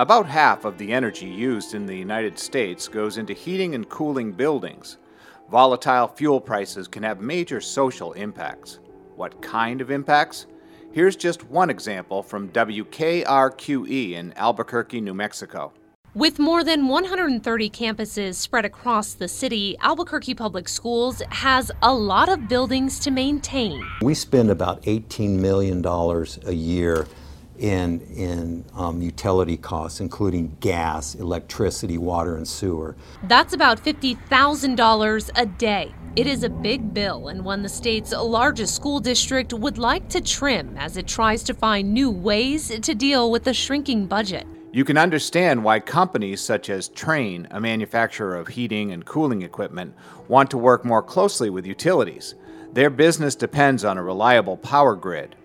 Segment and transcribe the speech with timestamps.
[0.00, 4.32] About half of the energy used in the United States goes into heating and cooling
[4.32, 4.98] buildings.
[5.52, 8.80] Volatile fuel prices can have major social impacts.
[9.14, 10.46] What kind of impacts?
[10.90, 15.72] Here's just one example from WKRQE in Albuquerque, New Mexico.
[16.12, 22.28] With more than 130 campuses spread across the city, Albuquerque Public Schools has a lot
[22.28, 23.84] of buildings to maintain.
[24.02, 27.06] We spend about $18 million a year
[27.58, 32.96] in, in um, utility costs, including gas, electricity, water, and sewer.
[33.24, 35.94] That's about $50,000 a day.
[36.16, 40.20] It is a big bill and one the state's largest school district would like to
[40.20, 44.46] trim as it tries to find new ways to deal with the shrinking budget.
[44.72, 49.94] You can understand why companies such as Trane, a manufacturer of heating and cooling equipment,
[50.28, 52.34] want to work more closely with utilities.
[52.72, 55.36] Their business depends on a reliable power grid.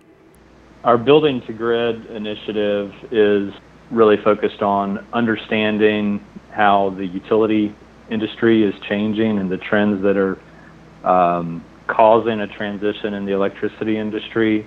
[0.84, 3.52] Our building to grid initiative is
[3.90, 7.74] really focused on understanding how the utility
[8.10, 10.38] industry is changing and the trends that are
[11.04, 14.66] um, causing a transition in the electricity industry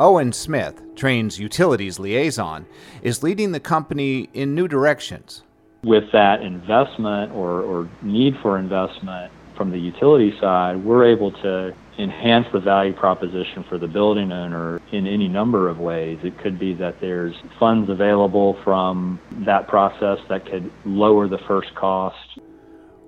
[0.00, 2.64] Owen Smith, Trane's utilities liaison,
[3.02, 5.42] is leading the company in new directions.
[5.84, 11.74] With that investment or, or need for investment from the utility side, we're able to
[12.00, 16.18] enhance the value proposition for the building owner in any number of ways.
[16.22, 21.74] It could be that there's funds available from that process that could lower the first
[21.74, 22.38] cost.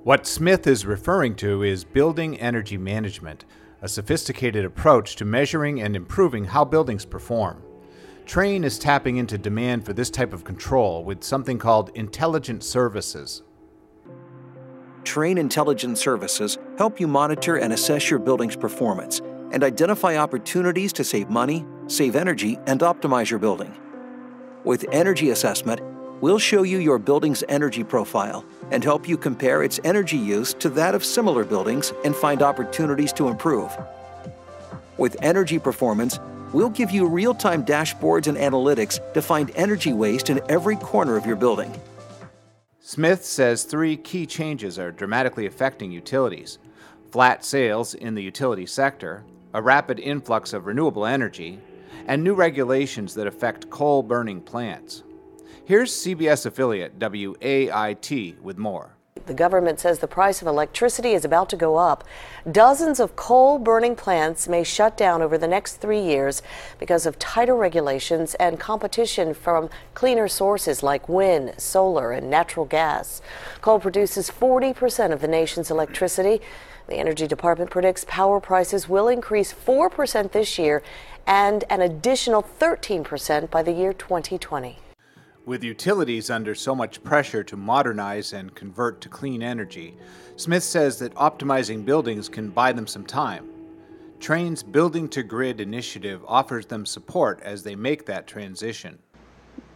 [0.05, 3.45] What Smith is referring to is building energy management
[3.83, 7.61] a sophisticated approach to measuring and improving how buildings perform.
[8.25, 13.43] Trane is tapping into demand for this type of control with something called intelligent services.
[15.13, 21.05] Trane Intelligent Services help you monitor and assess your building's performance and identify opportunities to
[21.05, 23.77] save money, save energy, and optimize your building.
[24.65, 25.83] With energy assessment,
[26.23, 30.71] we'll show you your building's energy profile and help you compare its energy use to
[30.71, 33.71] that of similar buildings and find opportunities to improve.
[34.97, 36.19] With energy performance,
[36.55, 41.19] we'll give you real time dashboards and analytics to find energy waste in every corner
[41.19, 41.79] of your building.
[42.85, 46.59] Smith says three key changes are dramatically affecting utilities
[47.13, 49.23] flat sales in the utility sector,
[49.55, 51.61] a rapid influx of renewable energy,
[52.07, 55.05] and new regulations that affect coal burning plants.
[55.65, 58.97] Here's CBS affiliate WAIT with more.
[59.27, 62.03] The government says the price of electricity is about to go up.
[62.51, 66.43] Dozens of coal burning plants may shut down over the next three years
[66.79, 73.23] because of tighter regulations and competition from cleaner sources like wind, solar, and natural gas.
[73.61, 76.41] Coal produces 40% of the nation's electricity.
[76.89, 80.83] The Energy Department predicts power prices will increase 4% this year
[81.27, 84.79] and an additional 13% by the year 2020.
[85.45, 89.97] With utilities under so much pressure to modernize and convert to clean energy,
[90.37, 93.49] Smith says that optimizing buildings can buy them some time.
[94.21, 99.01] Trane's Building to Grid initiative offers them support as they make that transition.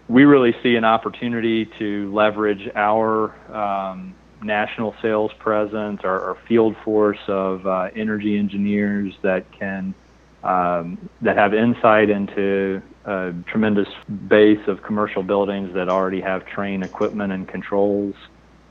[0.09, 6.77] We really see an opportunity to leverage our um, national sales presence, our, our field
[6.85, 9.97] force of uh, energy engineers that can
[10.43, 13.89] um, that have insight into a tremendous
[14.29, 18.15] base of commercial buildings that already have Trane equipment and controls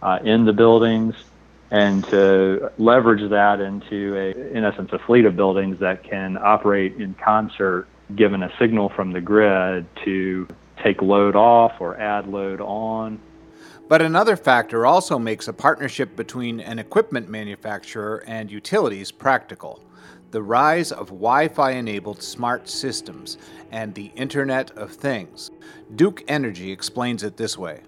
[0.02, 1.16] uh, in the buildings,
[1.72, 6.96] and to leverage that into a, in essence, a fleet of buildings that can operate
[6.96, 10.48] in concert, given a signal from the grid to
[10.84, 13.20] take load off or add load on.
[13.88, 19.82] But another factor also makes a partnership between an equipment manufacturer and utilities practical
[20.36, 23.38] the rise of Wi Fi enabled smart systems
[23.72, 25.50] and the Internet of Things.
[25.96, 27.80] Duke Energy explains it this way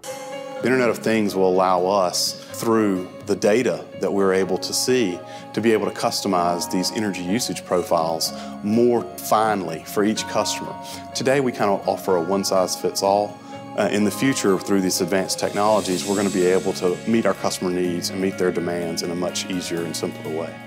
[0.62, 5.20] The Internet of Things will allow us, through the data that we're able to see,
[5.52, 8.32] to be able to customize these energy usage profiles
[8.64, 10.74] more finely for each customer.
[11.14, 13.38] Today, we kind of offer a one size fits all.
[13.78, 17.26] Uh, in the future, through these advanced technologies, we're going to be able to meet
[17.26, 20.67] our customer needs and meet their demands in a much easier and simpler way.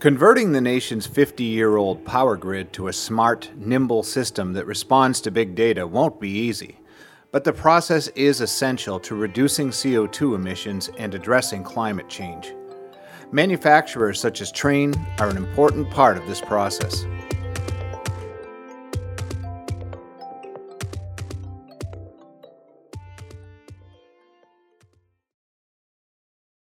[0.00, 5.20] Converting the nation's 50 year old power grid to a smart, nimble system that responds
[5.20, 6.78] to big data won't be easy.
[7.32, 12.54] But the process is essential to reducing CO2 emissions and addressing climate change.
[13.30, 17.04] Manufacturers such as Trane are an important part of this process.